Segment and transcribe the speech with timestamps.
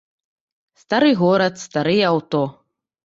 [0.83, 2.41] Стары горад, старыя аўто.